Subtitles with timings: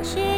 [0.00, 0.29] Marcher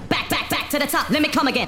[0.10, 1.10] Back, back, back to the top.
[1.10, 1.68] Let me come again.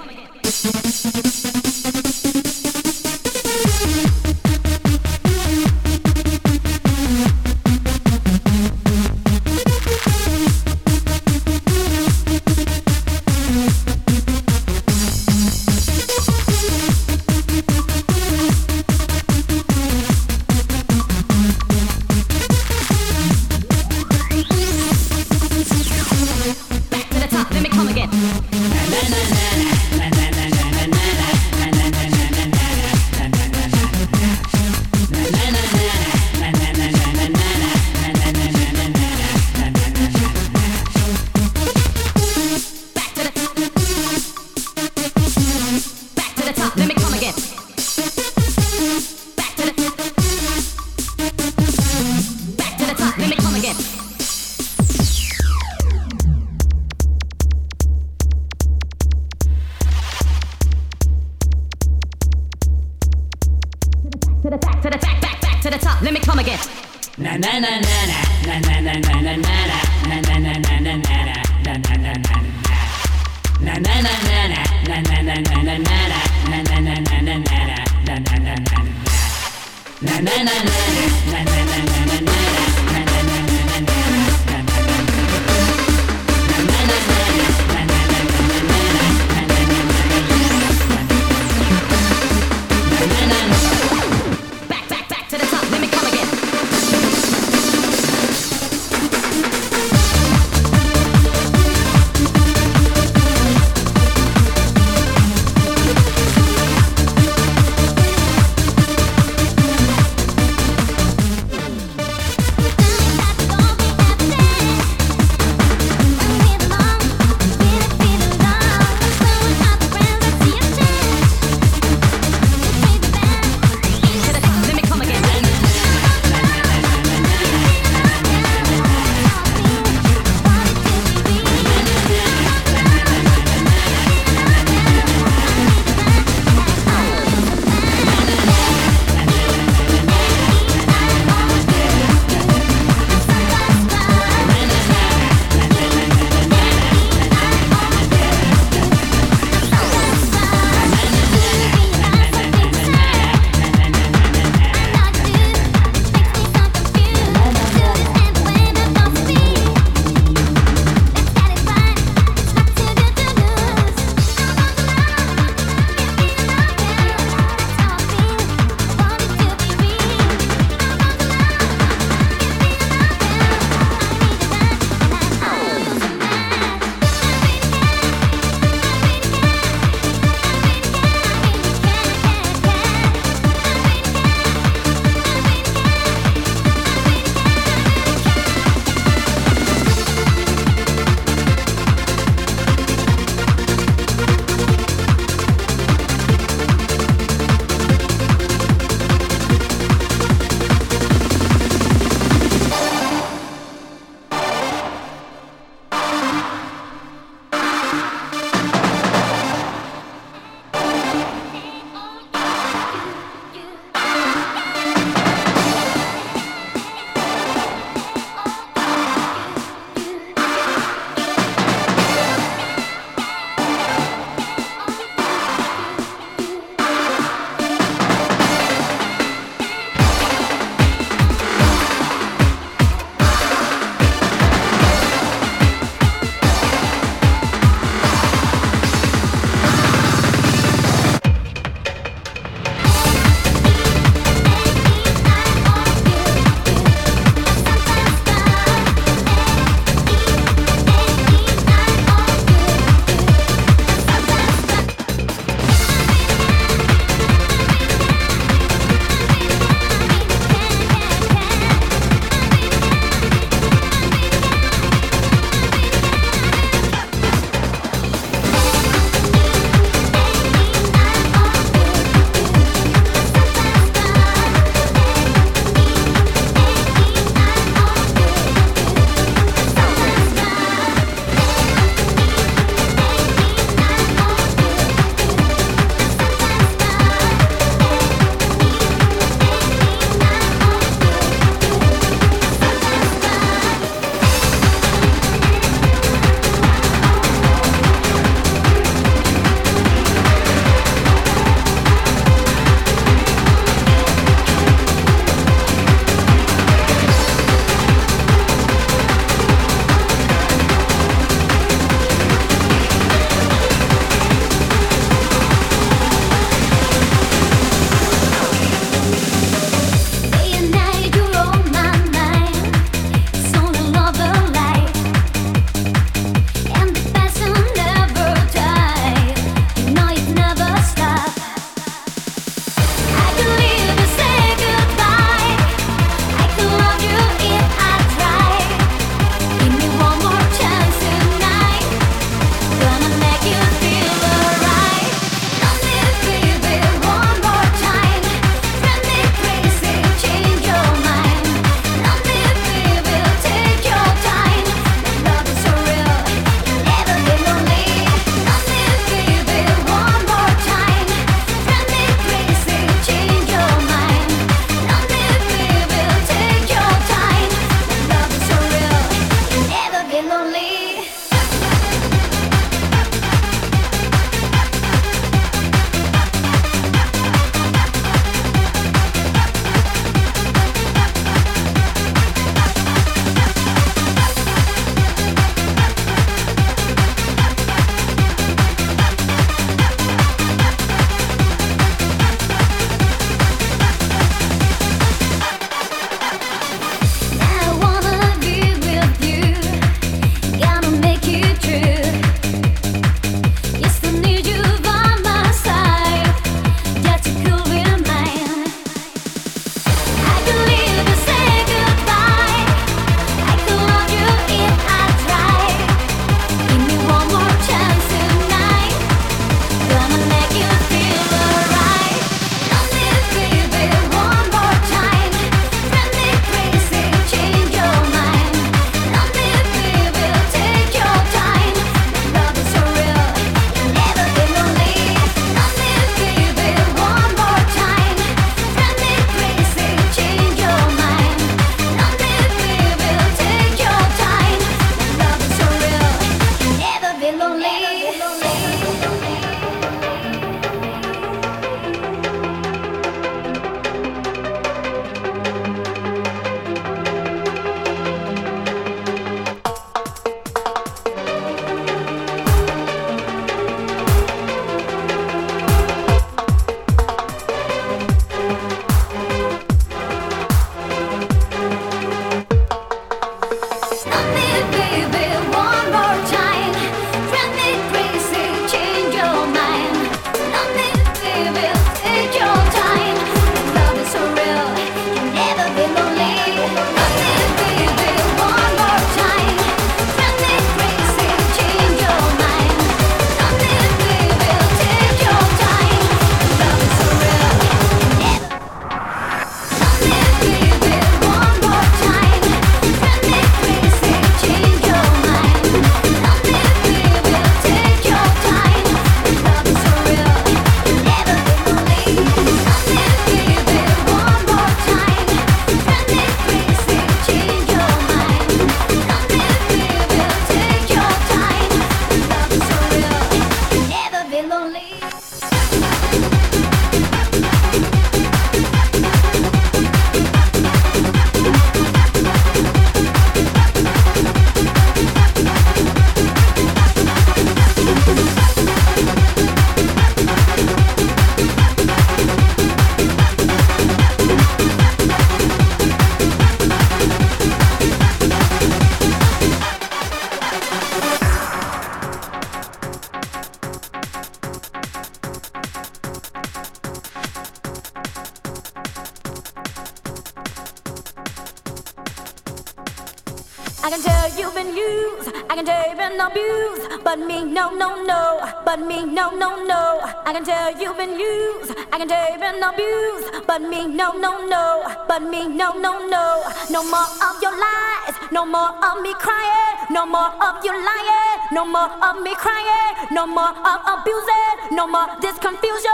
[572.36, 576.44] Abused, but me, no, no, no, but me, no, no, no.
[576.70, 581.40] No more of your lies, no more of me crying, no more of you lying,
[581.54, 585.92] no more of me crying, no more of abusing, no more this confusion.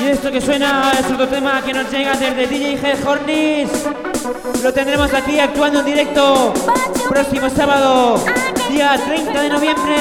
[0.00, 4.05] Y esto que suena es otro tema que nos llega desde DJ G Hornis.
[4.62, 6.52] Lo tendremos aquí actuando en directo
[7.08, 8.18] próximo sábado,
[8.70, 9.96] día 30 de noviembre.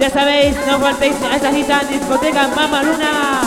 [0.00, 3.39] Ya sabéis, no faltéis a esta cita en discoteca Mama Luna.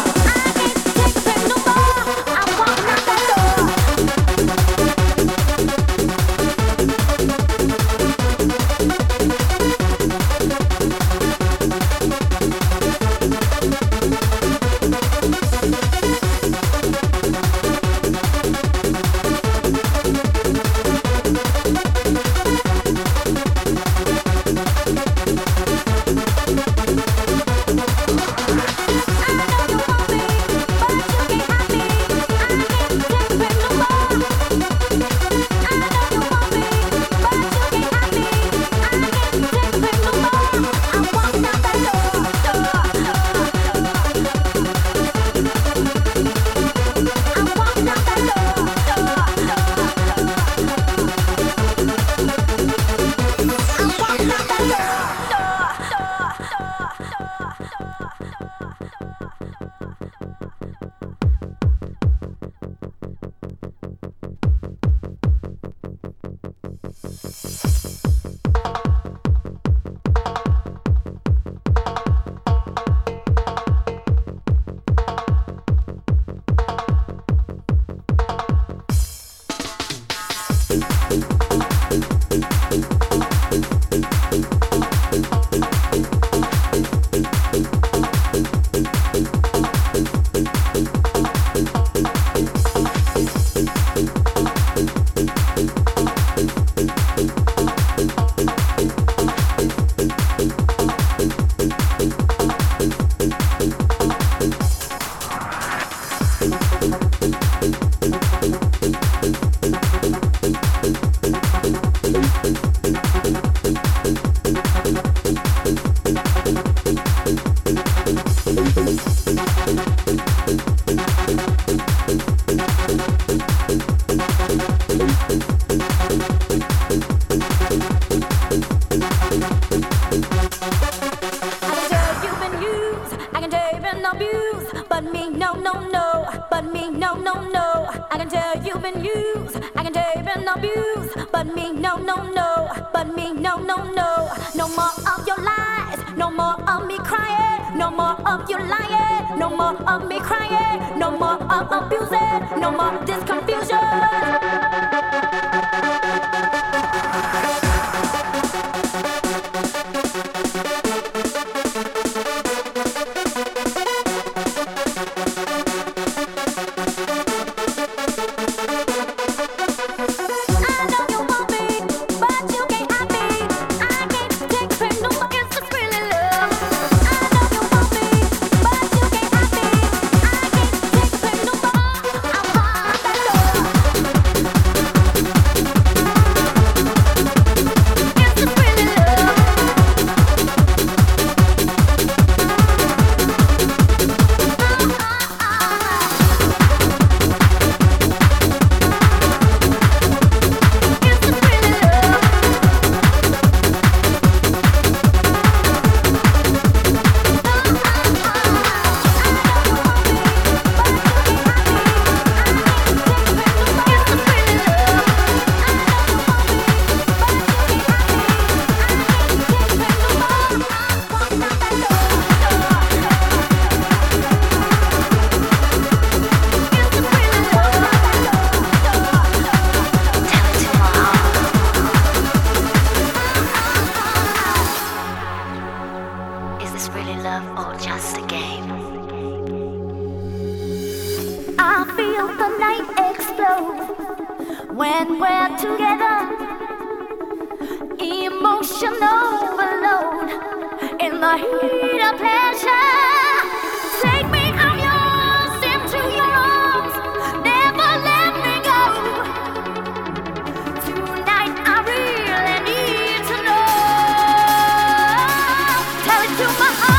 [266.38, 266.93] to my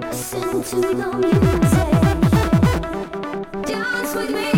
[0.00, 1.90] Listen to the music.
[3.66, 4.51] Dance with me.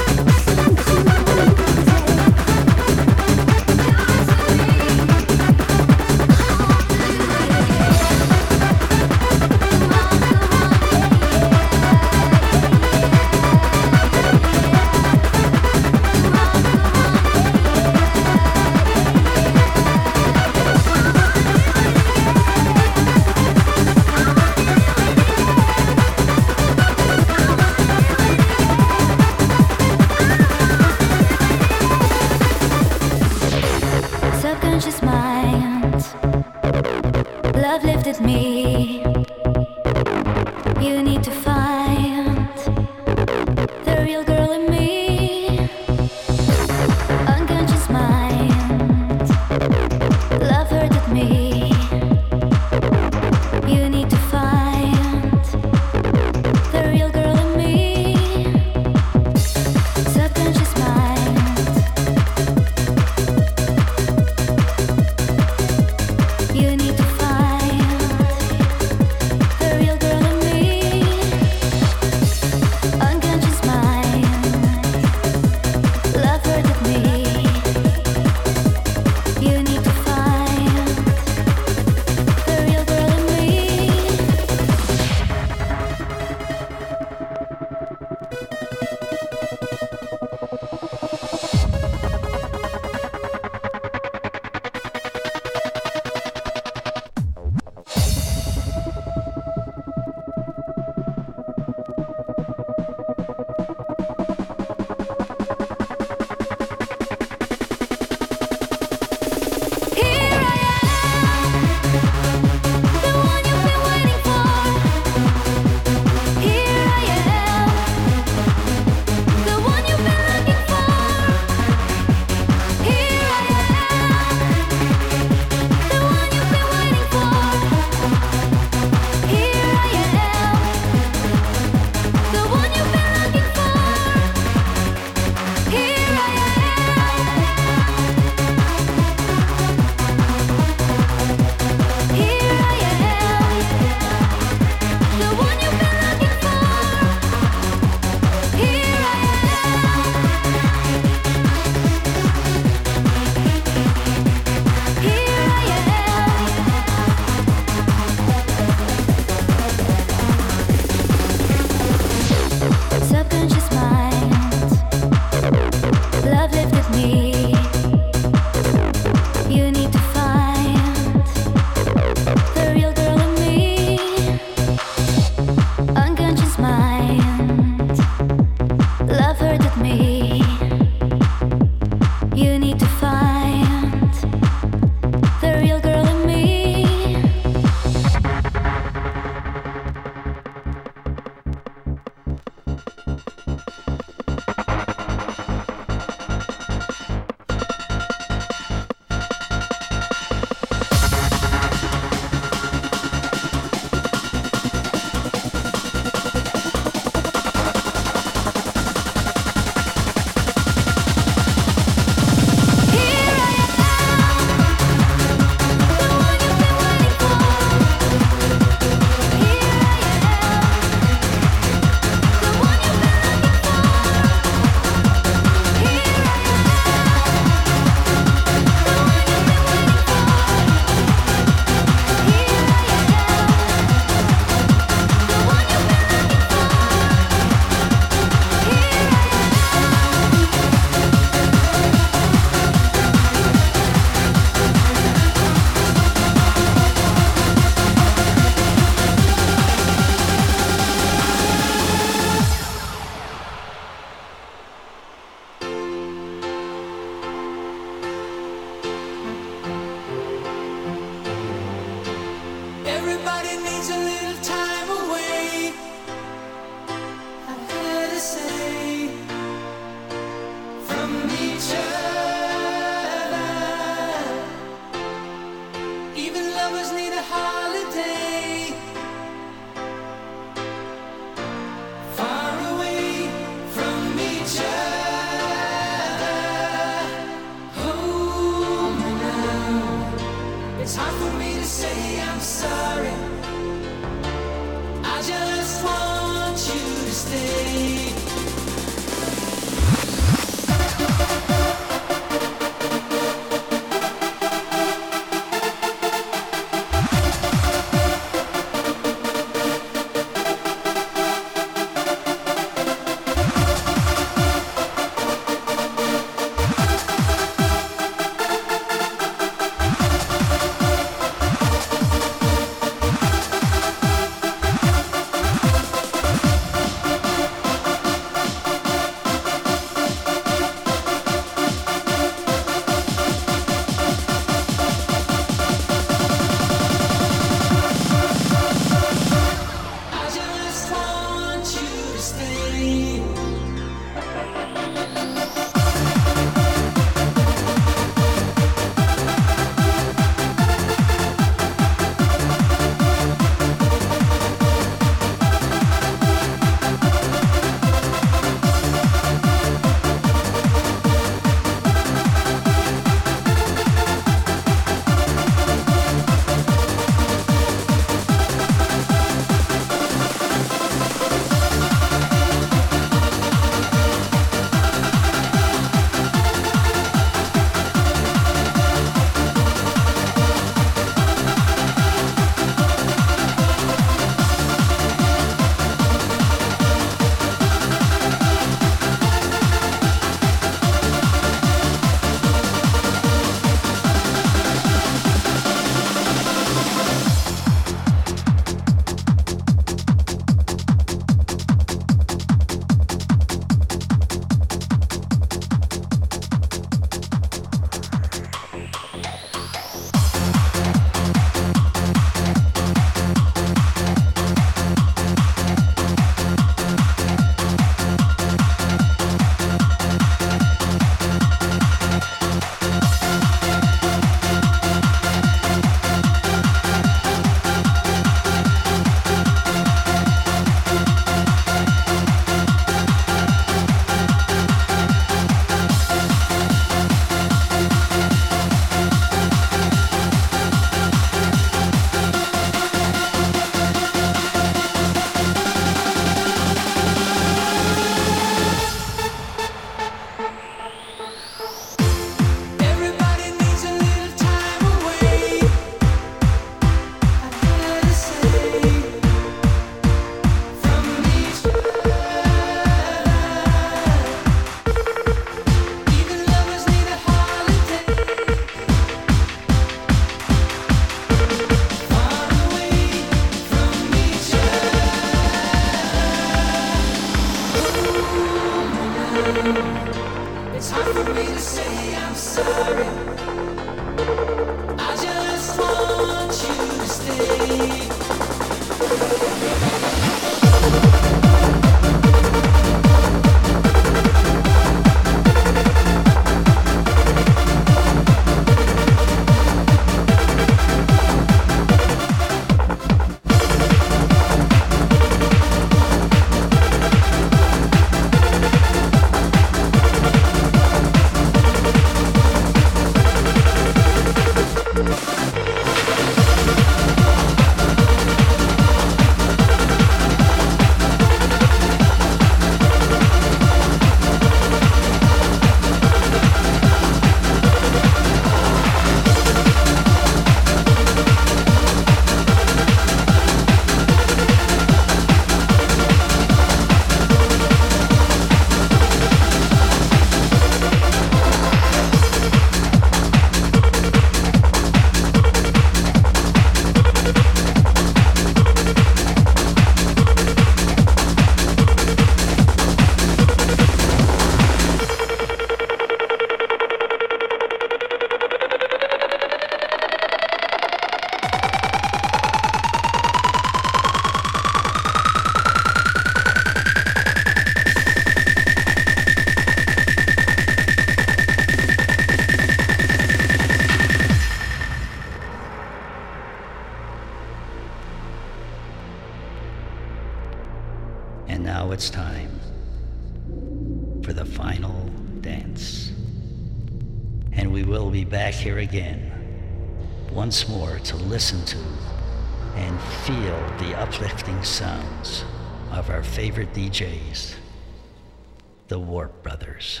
[598.96, 600.00] The Warp Brothers.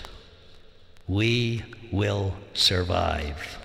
[1.06, 3.58] We will survive.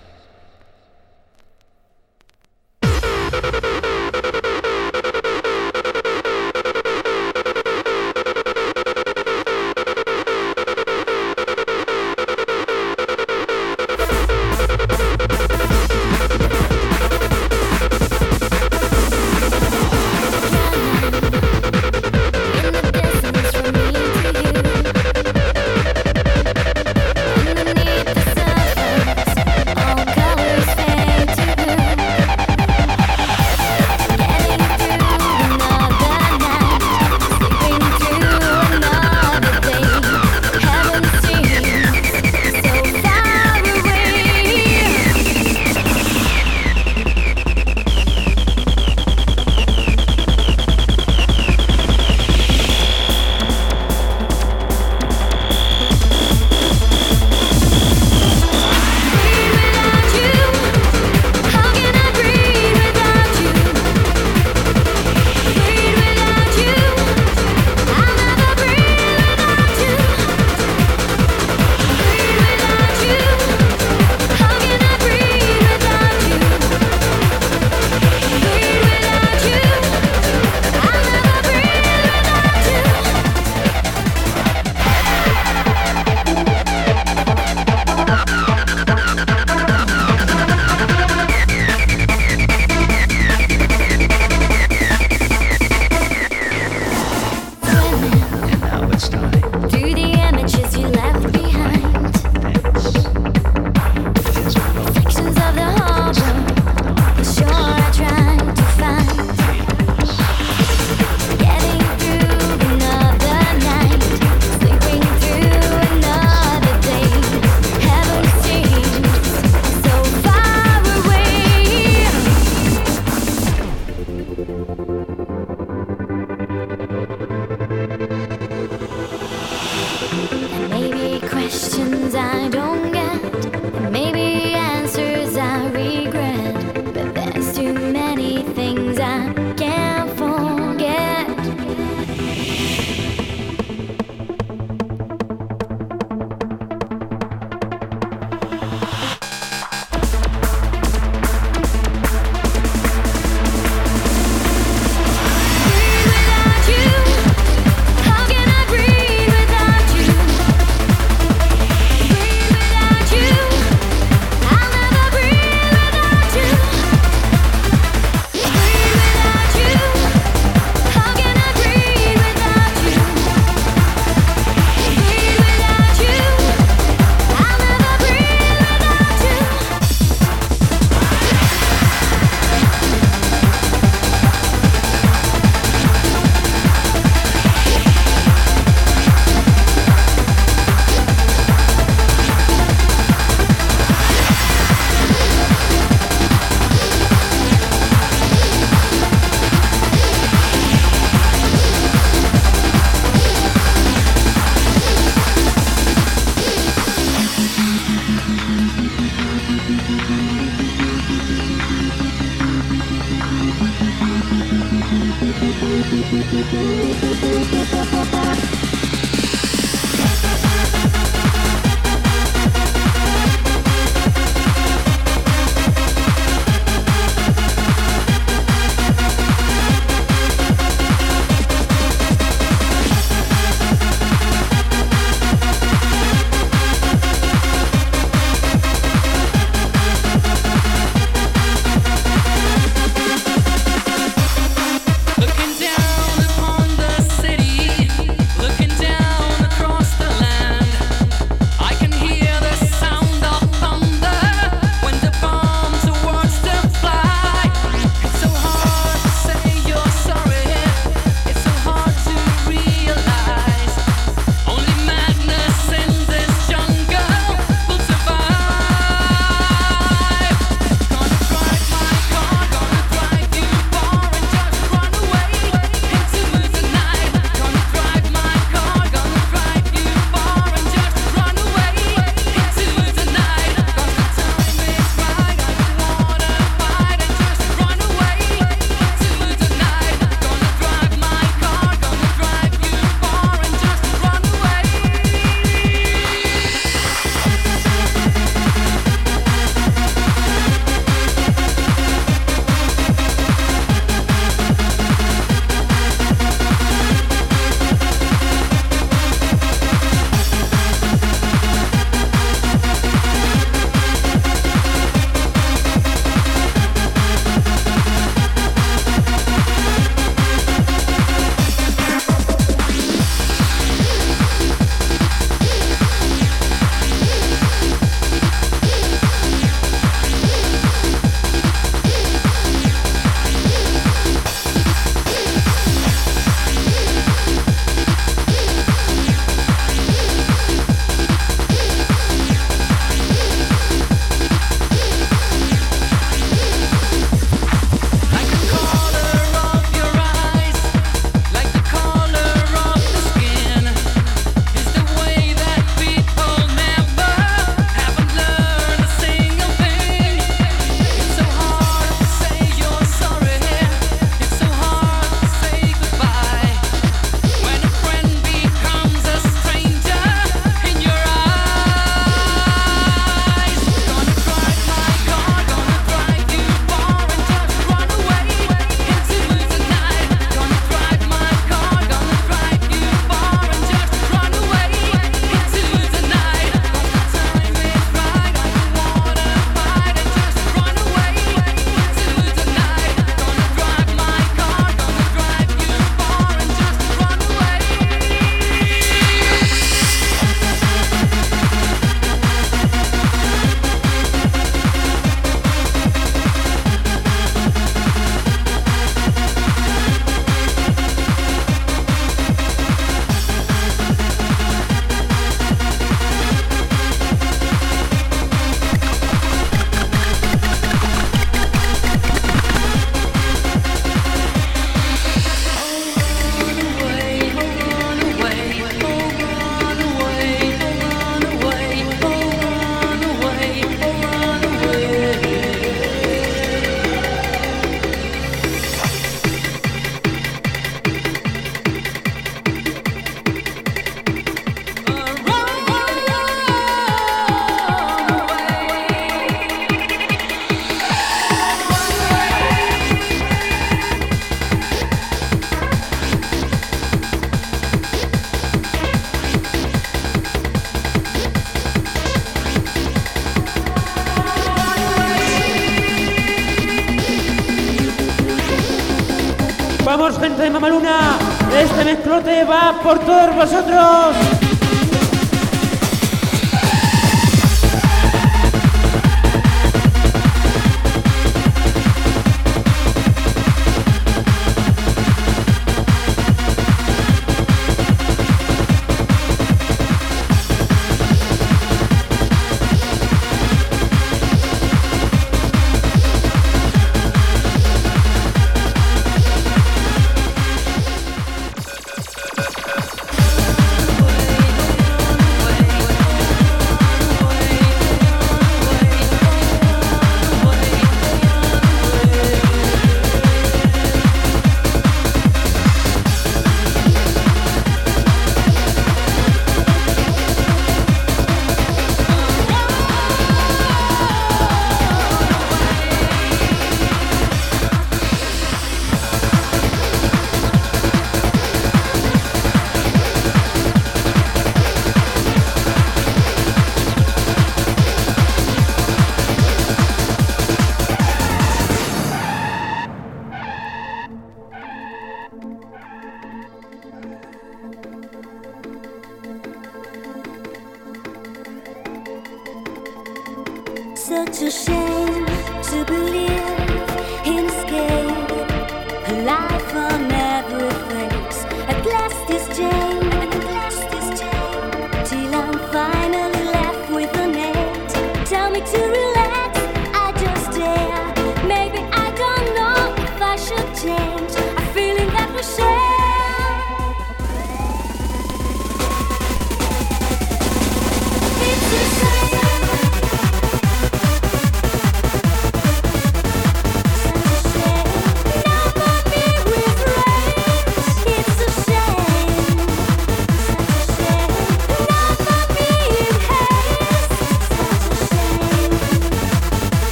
[472.92, 474.41] Por todos vosotros.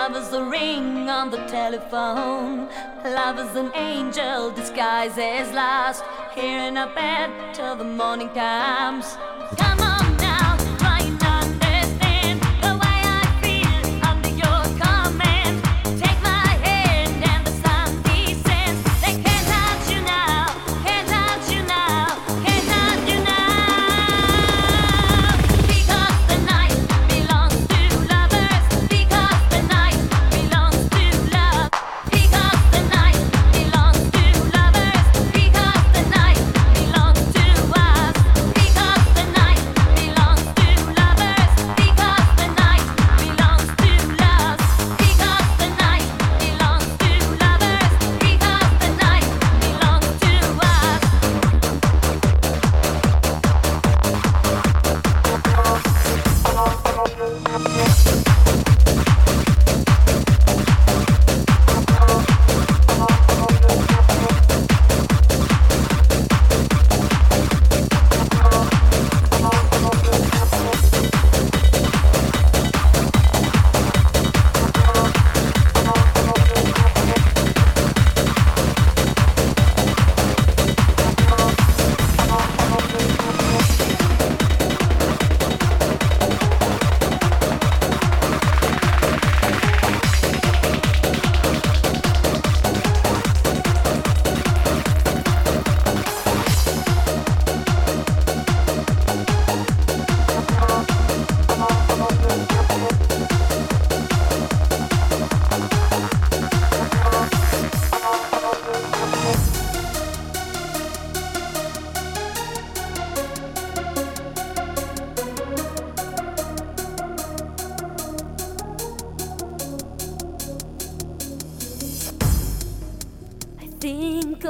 [0.00, 2.70] Love is a ring on the telephone.
[3.04, 6.02] Love is an angel disguised as lust.
[6.34, 9.18] Here in our bed till the morning comes.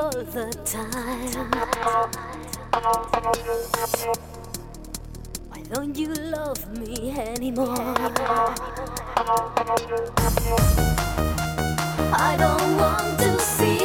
[0.01, 1.51] all the time.
[5.51, 7.95] Why don't you love me anymore?
[12.13, 13.80] I don't want to see.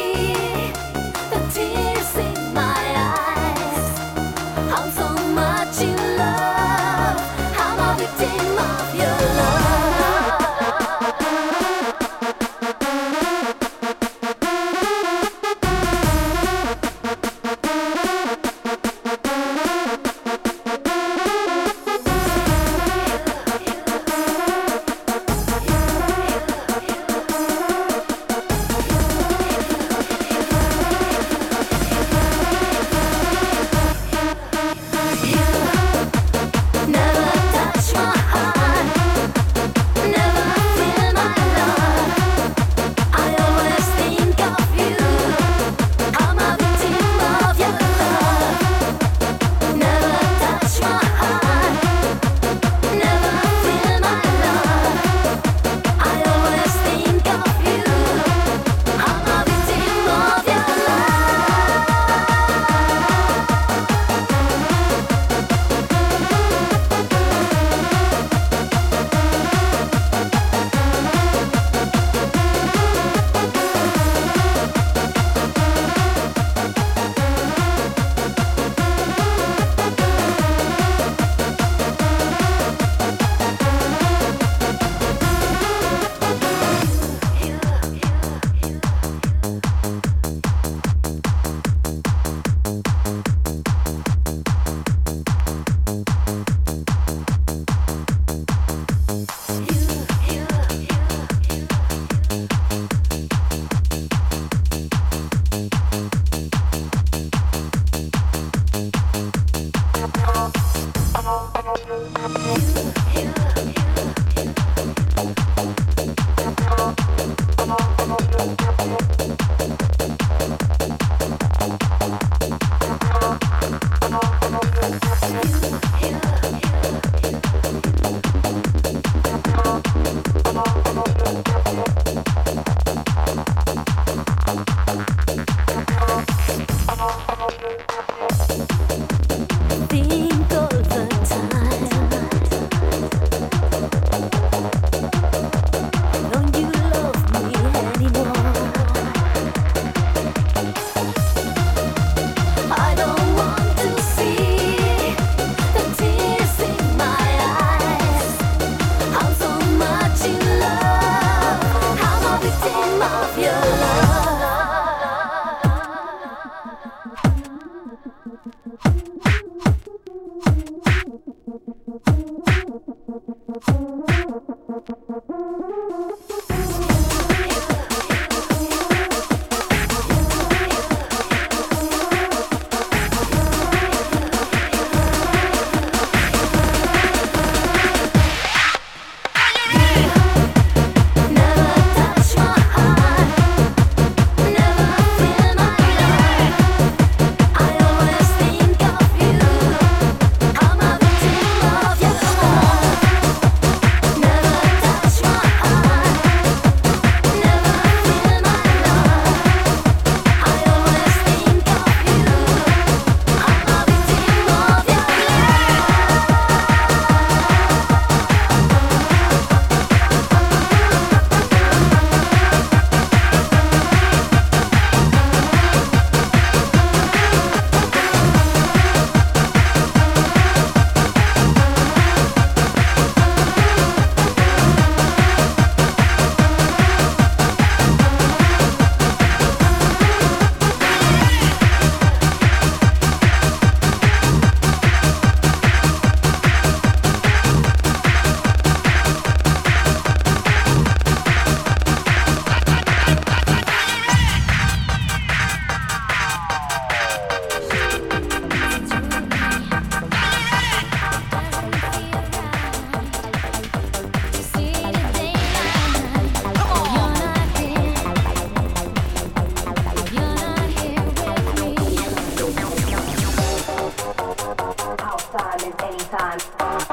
[276.76, 276.84] Anytime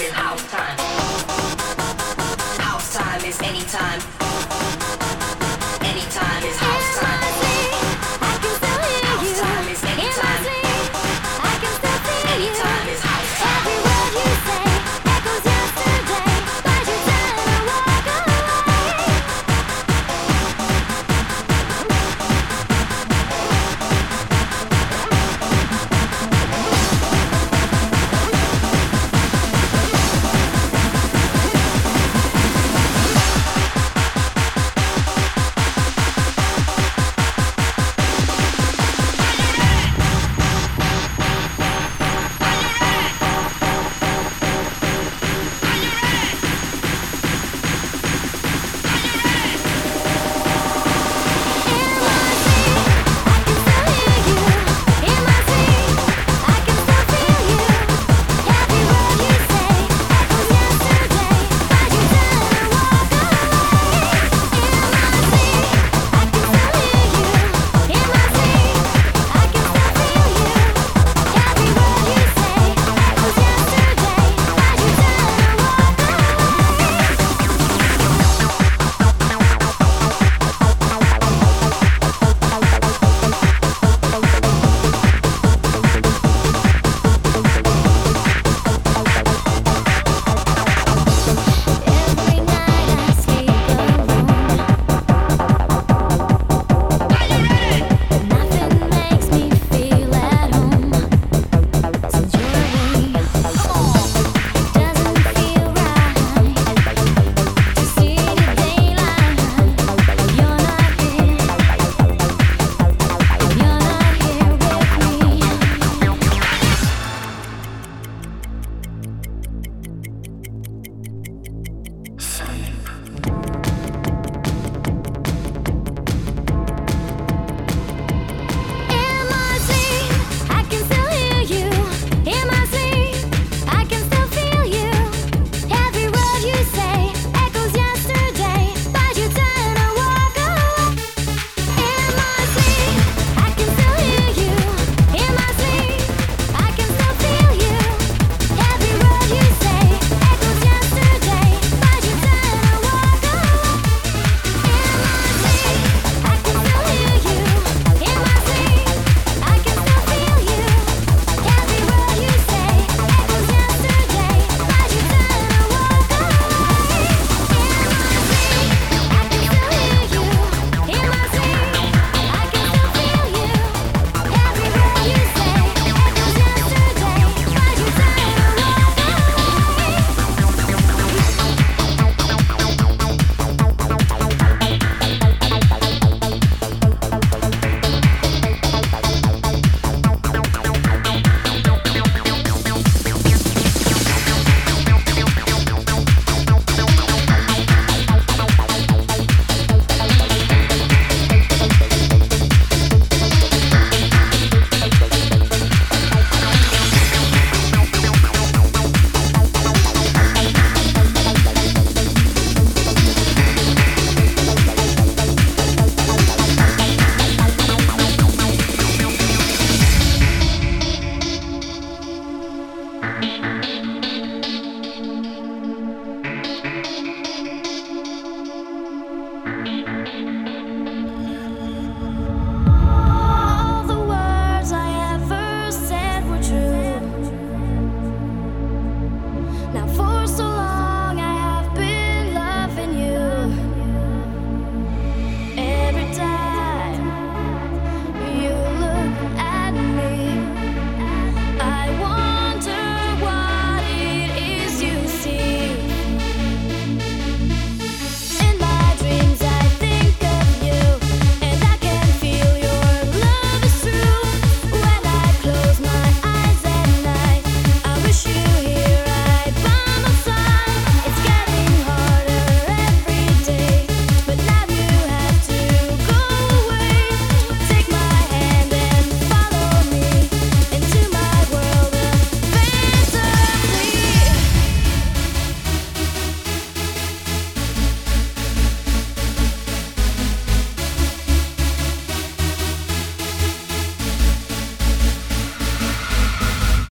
[0.00, 0.61] is house time.